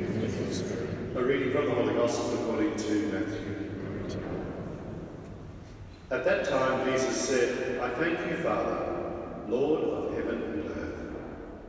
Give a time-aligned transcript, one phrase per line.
[0.00, 3.70] A reading from the Holy Gospel according to Matthew.
[6.10, 11.12] At that time, Jesus said, I thank you, Father, Lord of heaven and earth,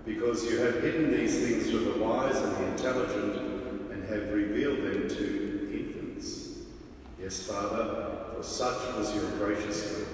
[0.06, 4.78] because you have hidden these things from the wise and the intelligent and have revealed
[4.78, 6.60] them to infants.
[7.22, 10.08] Yes, Father, for such was your gracious will.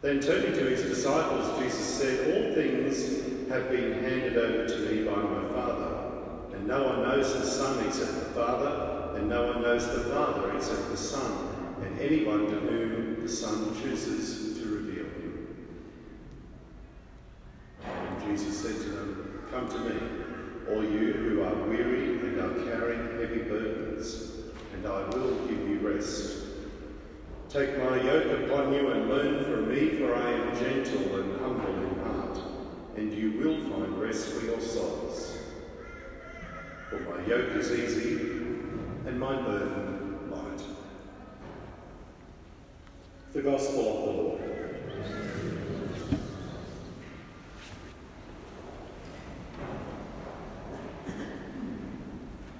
[0.00, 5.04] Then turning to his disciples, Jesus said, All things have been handed over to me
[5.04, 6.01] by my Father,
[6.62, 10.56] and no one knows the Son except the Father, and no one knows the Father
[10.56, 11.48] except the Son
[11.82, 15.56] and anyone to whom the Son chooses to reveal him.
[17.84, 20.00] And Jesus said to them, Come to me,
[20.70, 24.30] all you who are weary and are carrying heavy burdens,
[24.74, 26.44] and I will give you rest.
[27.48, 31.74] Take my yoke upon you and learn from me, for I am gentle and humble
[31.74, 32.38] in heart,
[32.96, 35.38] and you will find rest for your souls.
[36.92, 38.20] For my yoke is easy
[39.06, 40.62] and my burden light.
[43.32, 44.40] The Gospel of the Lord.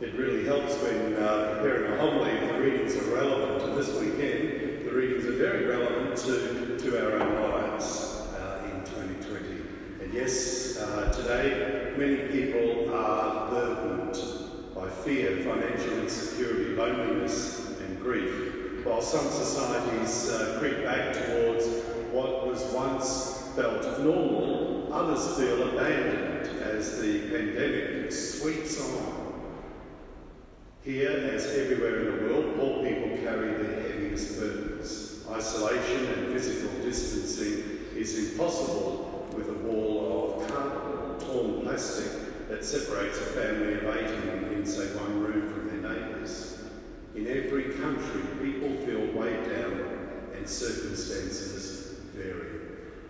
[0.01, 4.01] It really helps when uh, preparing a homily if the readings are relevant to this
[4.01, 4.87] weekend.
[4.87, 10.03] The readings are very relevant to, to our own lives uh, in 2020.
[10.03, 14.42] And yes, uh, today many people are burdened
[14.83, 21.67] by fear, financial insecurity, loneliness, and grief, while some societies uh, creep back towards
[22.11, 29.33] what was once felt normal, others feel abandoned as the pandemic sweeps on.
[30.83, 35.25] Here, as everywhere in the world, poor people carry the heaviest burdens.
[35.31, 43.19] Isolation and physical distancing is impossible with a wall of cardboard, torn plastic that separates
[43.19, 46.65] a family of eight in, in say, one room from their neighbours.
[47.15, 49.93] In every country, people feel weighed down
[50.35, 52.61] and circumstances vary.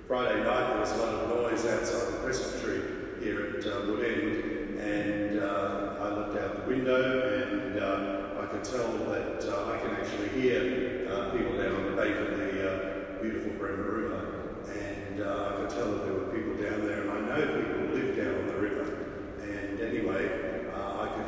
[0.07, 2.83] Friday night, there was a lot of noise outside the presbytery
[3.23, 8.47] here at uh, Wood End, and uh, I looked out the window and uh, I
[8.47, 12.37] could tell that uh, I can actually hear uh, people down on the bank of
[12.37, 16.85] the uh, beautiful Bremer River, and uh, I could tell that there were people down
[16.85, 18.99] there, and I know people who live down on the river.
[19.43, 20.43] And anyway,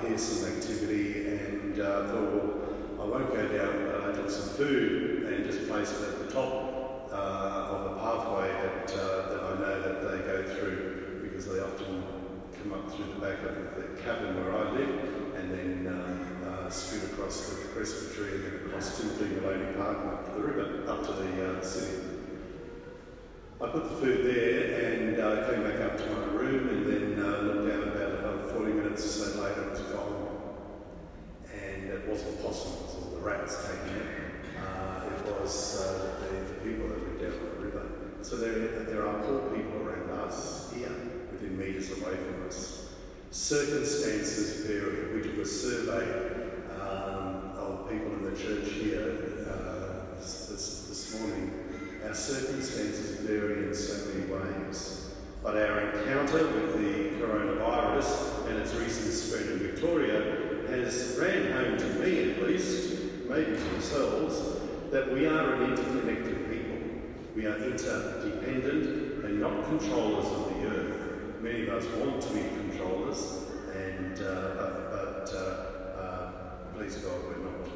[0.09, 4.49] hear some activity and uh, thought, well, I won't go down, but I took some
[4.57, 9.43] food and just placed it at the top uh, of the pathway that, uh, that
[9.43, 12.05] I know that they go through because they often
[12.63, 16.71] come up through the back of the cabin where I live and then um, uh,
[16.71, 20.91] scoot across the presbytery and then across Timothy Maloney Park and up to the river,
[20.91, 22.03] up to the uh, city.
[23.61, 27.25] I put the food there and uh, came back up to my room and then
[27.25, 30.37] uh, looked down about another 40 minutes or so later, it was gone.
[31.53, 34.07] And it wasn't possums or the rats taking it.
[34.59, 37.87] Uh, it was uh, the, the people that lived down the river.
[38.23, 40.91] So there, there are poor people around us here,
[41.33, 42.95] within metres away from us.
[43.31, 45.15] Circumstances vary.
[45.15, 46.51] We did a survey
[46.81, 51.65] um, of people in the church here uh, this, this, this morning.
[52.07, 55.11] Our circumstances vary in so many ways.
[55.45, 60.39] But our encounter with the coronavirus and its recent spread in Victoria
[60.69, 62.95] has ran home to me at least,
[63.29, 64.59] maybe to yourselves,
[64.91, 66.79] that we are an interconnected people.
[67.37, 71.41] We are interdependent and not controllers of the earth.
[71.43, 73.45] Many of us want to be controllers,
[73.77, 76.33] and uh, but, but uh, uh,
[76.75, 77.69] please God, we're not.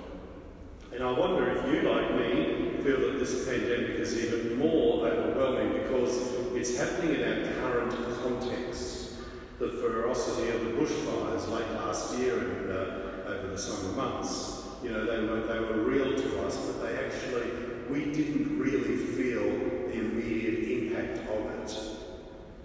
[0.95, 5.83] And I wonder if you, like me, feel that this pandemic is even more overwhelming
[5.83, 6.28] because
[6.59, 9.13] it's happening in our current context.
[9.61, 14.91] The ferocity of the bushfires late last year and uh, over the summer months, you
[14.91, 17.49] know, they were, they were real to us, but they actually,
[17.89, 19.45] we didn't really feel
[19.89, 21.79] the immediate impact of it.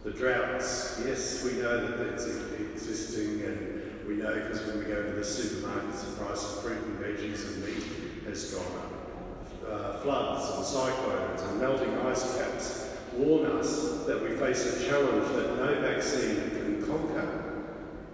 [0.03, 5.03] The droughts, yes, we know that it's existing, and we know because when we go
[5.03, 9.69] to the supermarkets, the price of fruit and veggies and meat has gone up.
[9.69, 12.82] Uh, floods and cyclones and melting ice caps
[13.17, 17.63] warn us that we face a challenge that no vaccine can conquer.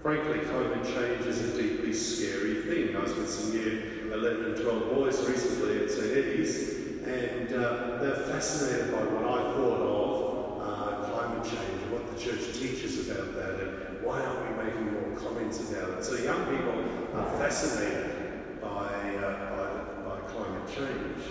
[0.01, 2.95] Frankly, climate change is a deeply scary thing.
[2.95, 6.73] I was with some year 11 and 12 boys recently at St Eddie's,
[7.05, 12.53] and uh, they're fascinated by what I thought of uh, climate change, what the church
[12.53, 16.03] teaches about that, and why aren't we making more comments about it?
[16.03, 16.83] So young people
[17.15, 21.23] are fascinated by, uh, by, by climate change.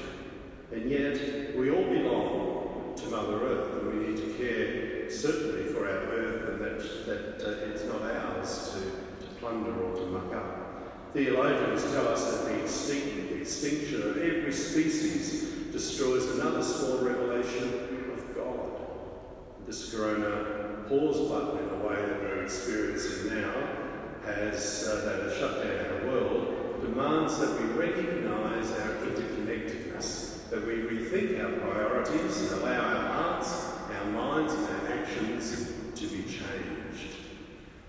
[0.70, 2.57] And yet, we all belong
[3.00, 7.46] to Mother Earth, and we need to care certainly for our Earth, and that, that
[7.46, 11.12] uh, it's not ours to, to plunder or to muck up.
[11.12, 18.12] Theologians tell us that the, extinct, the extinction of every species destroys another small revelation
[18.12, 18.70] of God.
[19.66, 23.52] This corona pause button, in a way that we're experiencing now,
[24.24, 30.66] has uh, that has shut down our world, demands that we recognise our interconnectedness, that
[30.66, 36.22] we rethink our priorities and allow our hearts, our minds, and our actions to be
[36.22, 37.16] changed.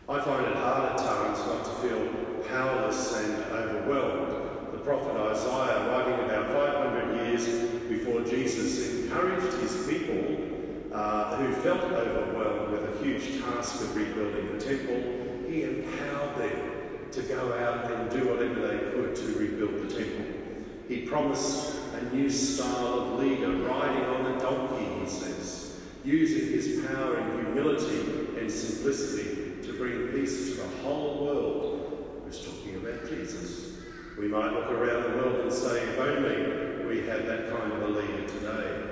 [0.10, 2.08] I find it hard at times not to feel
[2.50, 4.74] powerless and overwhelmed.
[4.74, 7.46] The prophet Isaiah, writing about 500 years
[7.88, 14.58] before Jesus, encouraged his people uh, who felt overwhelmed with a huge task of rebuilding
[14.58, 15.50] the temple.
[15.50, 20.26] He empowered them to go out and do whatever they could to rebuild the temple.
[20.90, 26.86] He promised a new style of leader, riding on a donkey, he says, using his
[26.86, 32.22] power and humility and simplicity to bring peace to the whole world.
[32.22, 33.74] He was talking about Jesus.
[34.18, 37.82] We might look around the world and say, if only we had that kind of
[37.84, 38.86] a leader today.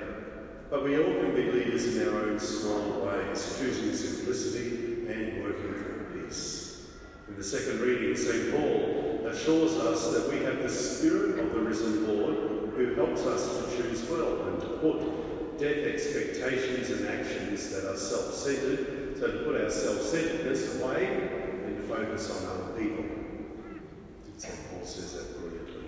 [0.70, 5.74] But we all can be leaders in our own small ways, choosing simplicity and working
[5.74, 6.88] for peace.
[7.26, 8.52] In the second reading, St.
[8.52, 12.47] Paul assures us that we have the Spirit of the risen Lord
[12.78, 17.96] who helps us to choose well and to put death expectations and actions that are
[17.96, 21.06] self-centered, so to put our self-centeredness away
[21.66, 23.04] and to focus on other people.
[24.36, 24.54] St.
[24.70, 25.86] Paul says that brilliantly.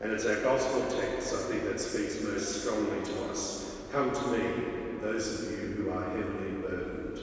[0.00, 3.78] And it's our gospel text, I think, that speaks most strongly to us.
[3.90, 7.18] Come to me, those of you who are heavily burdened.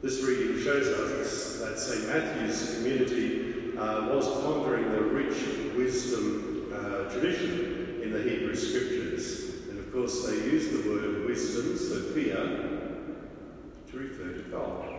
[0.00, 2.08] This reading shows us that St.
[2.08, 5.36] Matthew's community uh, was pondering the rich
[5.76, 7.75] wisdom uh, tradition
[8.06, 9.68] in the Hebrew scriptures.
[9.68, 12.36] And of course, they use the word wisdom, Sophia,
[13.90, 14.94] to refer to God.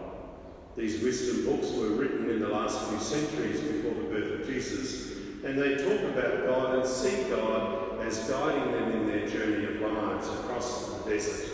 [0.76, 5.12] These wisdom books were written in the last few centuries before the birth of Jesus,
[5.44, 9.82] and they talk about God and see God as guiding them in their journey of
[9.82, 11.54] lives across the desert.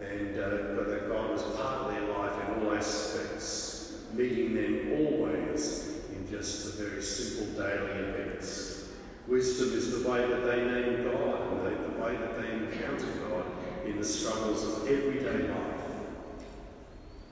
[0.00, 6.00] And uh, that God was part of their life in all aspects, meeting them always
[6.12, 8.73] in just the very simple daily events.
[9.26, 13.06] Wisdom is the way that they name God and they, the way that they encounter
[13.28, 13.46] God
[13.86, 15.74] in the struggles of everyday life.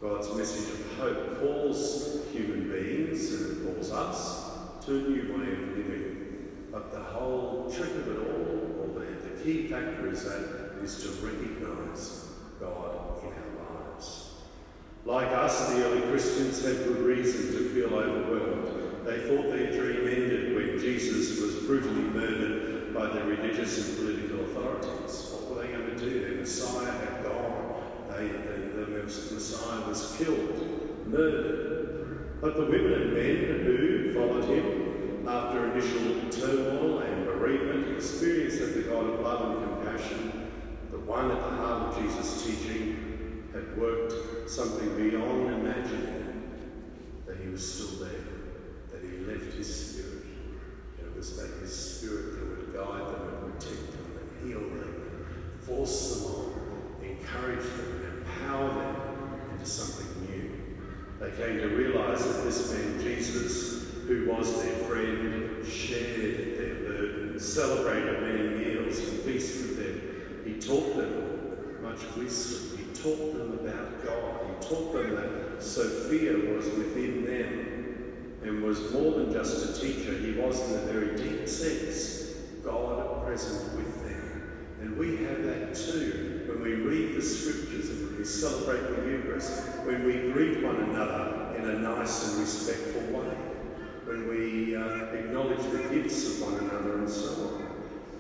[0.01, 4.51] God's message of hope calls human beings and calls us
[4.87, 6.69] to a new way of living.
[6.73, 11.03] But the whole trick of it all, or the, the key factor is that is
[11.03, 12.27] to recognise
[12.59, 14.31] God in our lives.
[15.05, 18.82] Like us, the early Christians had good reason to feel overwhelmed.
[19.05, 24.41] They thought their dream ended when Jesus was brutally murdered by the religious and political
[24.45, 25.33] authorities.
[25.33, 26.21] What were they going to do?
[26.21, 27.83] Their Messiah had gone.
[28.11, 32.41] They, the, the Messiah was killed, murdered.
[32.41, 38.75] But the women and men who followed him after initial turmoil and bereavement experienced that
[38.75, 40.51] the God of love and compassion,
[40.91, 46.51] the one at the heart of Jesus' teaching, had worked something beyond imagining,
[47.27, 48.25] that he was still there,
[48.91, 50.25] that he left his spirit.
[50.99, 54.61] And it was that his spirit that would guide them and protect them and heal
[54.61, 58.97] them, and force them on, encourage them, empower them
[59.53, 60.51] into something new.
[61.21, 61.61] They came
[62.25, 69.21] that this man Jesus, who was their friend, shared their burdens, celebrated many meals and
[69.21, 70.43] feasts with them.
[70.45, 72.79] He taught them much wisdom.
[72.79, 74.41] He taught them about God.
[74.47, 77.73] He taught them that Sophia was within them
[78.43, 80.13] and was more than just a teacher.
[80.13, 84.53] He was, in a very deep sense, God present with them.
[84.81, 89.11] And we have that too when we read the scriptures and when we celebrate the
[89.11, 91.32] Eucharist, when we greet one another
[91.63, 93.37] in a nice and respectful way,
[94.05, 97.67] when we uh, acknowledge the gifts of one another and so on.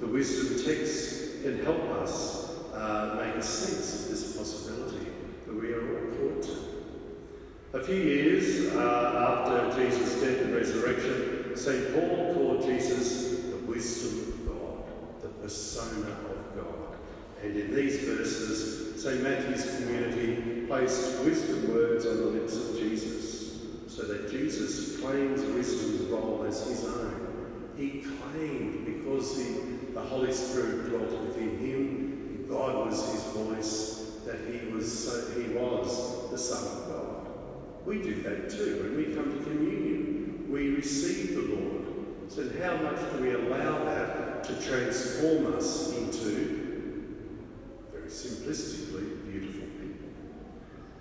[0.00, 5.08] The wisdom text can help us uh, make sense of this possibility
[5.46, 7.78] that we are all called to.
[7.78, 11.94] A few years uh, after Jesus' death and resurrection, St.
[11.94, 16.96] Paul called Jesus the wisdom of God, the persona of God.
[17.42, 19.20] And in these verses, St.
[19.20, 23.31] Matthew's community placed wisdom words on the lips of Jesus,
[23.94, 27.72] so that Jesus claims wisdom's role as his own.
[27.76, 29.52] He claimed because he,
[29.92, 35.48] the Holy Spirit dwelt within him, God was his voice, that he was so, he
[35.50, 37.26] was the Son of God.
[37.84, 38.82] We do that too.
[38.82, 41.84] When we come to communion, we receive the Lord.
[42.28, 47.34] So how much do we allow that to transform us into,
[47.92, 50.08] very simplistically, beautiful people?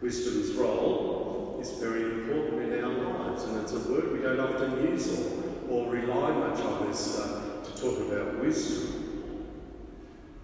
[0.02, 1.21] Wisdom's role
[1.62, 5.70] is very important in our lives, and it's a word we don't often use or,
[5.70, 9.48] or rely much on is uh, to talk about wisdom.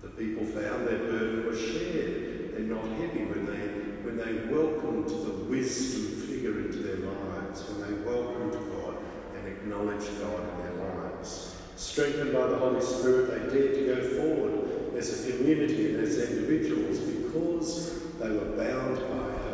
[0.03, 5.09] The people found their burden was shared and not heavy when they when they welcomed
[5.09, 8.97] the wisdom figure into their lives, when they welcomed God
[9.35, 11.55] and acknowledged God in their lives.
[11.75, 16.17] Strengthened by the Holy Spirit, they dared to go forward as a community and as
[16.19, 19.46] individuals because they were bound by.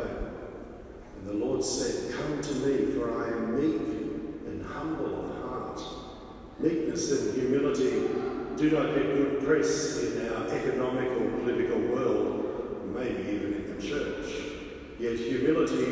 [1.24, 3.80] And the Lord said, Come to me, for I am meek
[4.46, 5.80] and humble of heart.
[6.60, 8.08] Meekness and humility
[8.56, 13.82] do not get good press in our economic or political world, maybe even in the
[13.82, 14.26] church.
[14.98, 15.82] Yet humility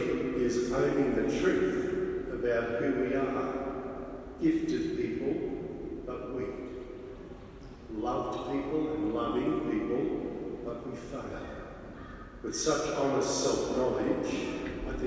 [0.44, 3.54] is owning the truth about who we are.
[4.40, 6.48] Gifted people, but weak.
[7.94, 11.40] Loved people and loving people, but we fail.
[12.42, 14.61] With such honest self-knowledge, I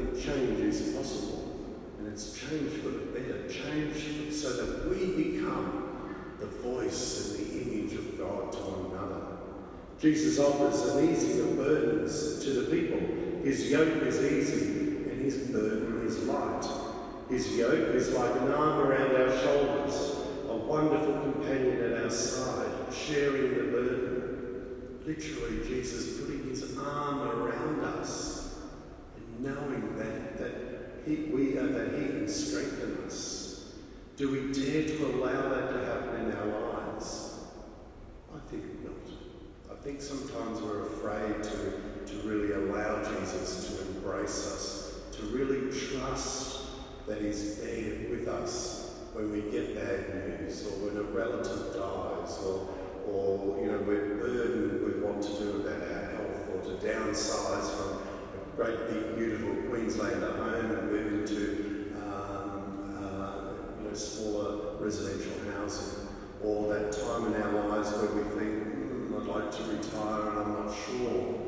[0.06, 1.66] think change is possible.
[2.00, 7.62] And it's change for the better, change so that we become the voice and the
[7.62, 9.38] image of God to one another.
[10.00, 13.00] Jesus offers an easing of burdens to the people.
[13.44, 16.66] His yoke is easy and his burden is light.
[17.30, 20.18] His yoke is like an arm around our shoulders,
[20.50, 25.00] a wonderful companion at our side, sharing the burden.
[25.06, 28.35] Literally, Jesus putting his arm around us
[29.40, 30.54] knowing that, that
[31.06, 33.74] he, we are, that he can strengthen us.
[34.18, 37.40] Do we dare to allow that to happen in our lives?
[38.34, 39.72] I think not.
[39.72, 45.70] I think sometimes we're afraid to, to really allow Jesus to embrace us, to really
[45.72, 46.66] trust
[47.08, 52.38] that He's there with us when we get bad news or when a relative dies
[52.44, 52.68] or,
[53.08, 57.70] or you know, we're burdened with what to do about our health or to downsize
[57.78, 58.05] from
[58.56, 66.08] great big beautiful Queenslander home and move into um, uh, you know, smaller residential housing
[66.42, 70.40] or that time in our lives where we think, mm, I'd like to retire and
[70.40, 71.42] I'm not sure.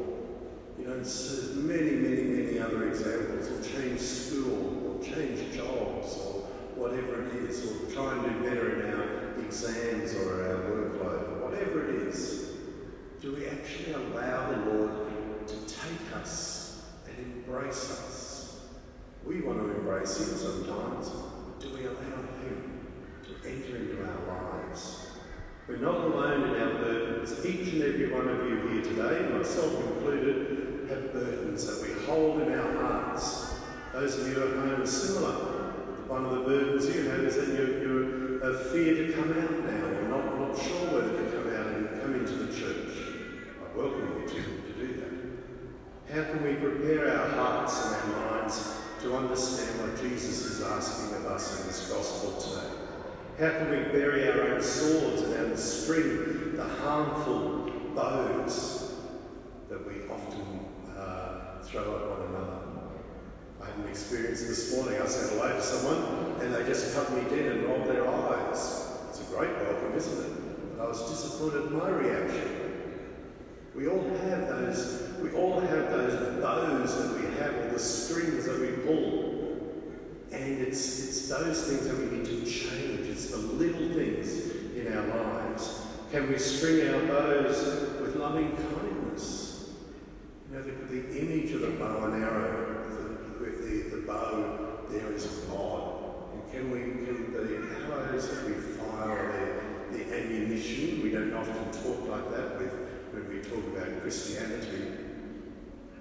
[0.77, 6.43] You know, there's many, many, many other examples, or change school, or change jobs, or
[6.75, 11.49] whatever it is, or try and do better in our exams or our workload, or
[11.49, 12.51] whatever it is.
[13.21, 16.56] Do we actually allow the Lord to take us
[17.17, 18.62] embrace us?
[19.25, 21.12] We want to embrace Him sometimes.
[21.59, 22.88] Do we allow Him
[23.25, 25.07] to enter into our lives?
[25.67, 27.45] We're not alone in our burdens.
[27.45, 32.41] Each and every one of you here today, myself included, have burdens that we hold
[32.41, 33.59] in our hearts.
[33.91, 35.33] Those of you at home are similar.
[36.07, 39.88] One of the burdens you have is that you're, you're afraid to come out now.
[39.91, 42.95] You're not, not sure whether to come out and come into the church.
[43.59, 45.12] I welcome you to, to do that.
[46.13, 51.17] How can we prepare our hearts and our minds to understand what Jesus is asking
[51.17, 52.77] of us in this gospel today?
[53.37, 58.95] How can we bury our own swords and our string the harmful bows
[59.69, 60.65] that we often
[60.97, 62.57] uh, throw at one another?
[63.61, 65.01] I had an experience this morning.
[65.01, 68.93] I said hello to someone and they just cut me dead and rolled their eyes.
[69.09, 70.77] It's a great welcome, isn't it?
[70.77, 72.53] But I was disappointed in my reaction.
[73.75, 78.45] We all have those, we all have those bows that we have, or the strings
[78.45, 79.27] that we pull.
[80.31, 83.07] And it's, it's those things that we need to change.
[83.07, 85.81] It's the little things in our lives.
[86.12, 87.57] Can we string our bows
[88.00, 89.69] with loving kindness?
[90.50, 94.79] You know, the, the image of the bow and arrow, the, with the, the bow,
[94.89, 95.93] there is God.
[96.33, 101.71] And can we, can the arrows that we fire, the, the ammunition, we don't often
[101.71, 102.74] talk like that with,
[103.12, 104.93] when we talk about Christianity,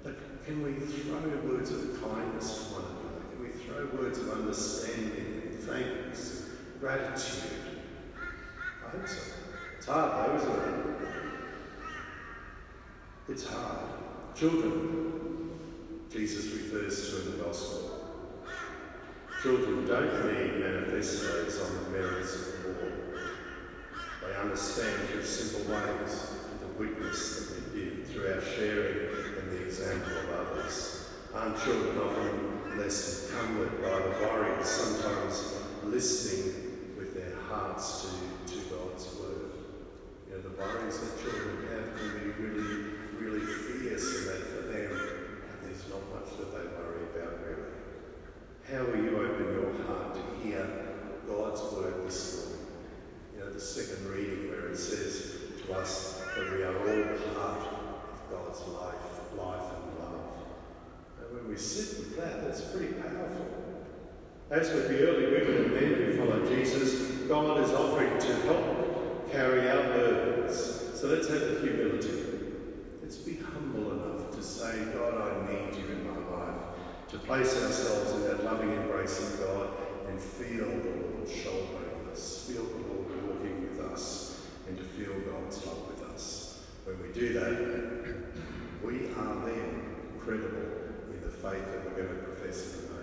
[0.02, 0.14] but
[0.46, 1.18] can we throw
[1.50, 3.24] words of kindness to one another?
[3.32, 7.50] Can we throw words of understanding, thanks, gratitude.
[8.16, 9.22] I hope so.
[9.76, 10.86] It's hard though, isn't it?
[13.28, 13.78] It's hard.
[14.36, 15.58] Children,
[16.12, 17.82] Jesus refers to in the Gospel.
[19.42, 22.92] Children don't need manifestos on the merits of the Lord.
[24.22, 28.98] They understand through simple ways the witness that we give through our sharing
[29.38, 31.10] and the example of others.
[31.34, 38.06] Aren't children often less encumbered by the worries, sometimes listening with their hearts
[38.46, 39.52] to, to God's word?
[40.28, 44.62] You know, the worries that children have can be really, really fierce in that for
[44.62, 47.72] them, there's not much that they worry about really.
[48.70, 50.66] How will you open your heart to hear
[51.26, 52.66] God's word this morning?
[53.34, 55.36] You know, the second reading where it says
[55.66, 60.30] to us that we are all part of God's life, life and love.
[61.20, 63.46] And when we we sit with that, that's pretty powerful.
[64.50, 67.70] As with the early women and men who followed Jesus, God is
[68.06, 70.56] offering to help carry our burdens.
[70.94, 72.22] So let's have the humility.
[73.02, 76.60] Let's be humble enough to say, God, I need you in my life.
[77.08, 79.70] To place ourselves in that loving embrace of God
[80.08, 85.12] and feel the Lord shouldering us, feel the Lord walking with us, and to feel
[85.20, 86.64] God's love with us.
[86.84, 88.14] When we do that,
[88.82, 90.58] we are then credible
[91.12, 92.95] in the faith that we're going to profess in